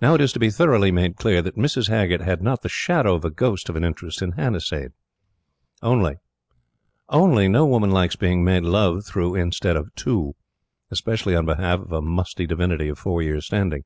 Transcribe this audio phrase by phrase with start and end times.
[0.00, 1.90] Now it is to be thoroughly made clear that Mrs.
[1.90, 4.92] Haggert had not the shadow of a ghost of an interest in Hannasyde.
[5.82, 6.14] Only....
[7.10, 10.34] only no woman likes being made love through instead of to
[10.94, 13.84] specially on behalf of a musty divinity of four years' standing.